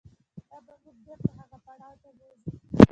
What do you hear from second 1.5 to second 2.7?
پړاو ته بوځي.